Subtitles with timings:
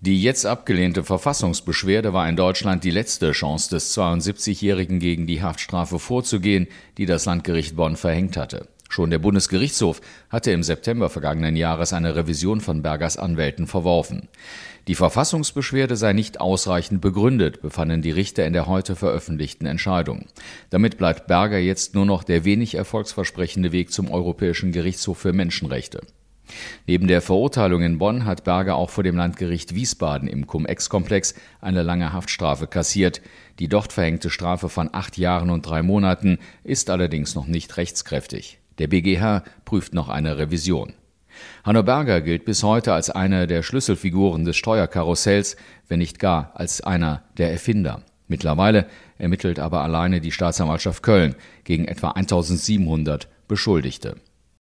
[0.00, 5.98] Die jetzt abgelehnte Verfassungsbeschwerde war in Deutschland die letzte Chance des 72-Jährigen gegen die Haftstrafe
[5.98, 8.68] vorzugehen, die das Landgericht Bonn verhängt hatte.
[8.88, 10.00] Schon der Bundesgerichtshof
[10.30, 14.28] hatte im September vergangenen Jahres eine Revision von Bergers Anwälten verworfen.
[14.86, 20.26] Die Verfassungsbeschwerde sei nicht ausreichend begründet, befanden die Richter in der heute veröffentlichten Entscheidung.
[20.70, 26.00] Damit bleibt Berger jetzt nur noch der wenig erfolgsversprechende Weg zum Europäischen Gerichtshof für Menschenrechte.
[26.86, 31.82] Neben der Verurteilung in Bonn hat Berger auch vor dem Landgericht Wiesbaden im Cum-Ex-Komplex eine
[31.82, 33.20] lange Haftstrafe kassiert.
[33.58, 38.58] Die dort verhängte Strafe von acht Jahren und drei Monaten ist allerdings noch nicht rechtskräftig.
[38.78, 40.94] Der BGH prüft noch eine Revision.
[41.64, 45.56] Hanno Berger gilt bis heute als eine der Schlüsselfiguren des Steuerkarussells,
[45.88, 48.02] wenn nicht gar als einer der Erfinder.
[48.28, 48.86] Mittlerweile
[49.16, 54.16] ermittelt aber alleine die Staatsanwaltschaft Köln gegen etwa 1700 Beschuldigte.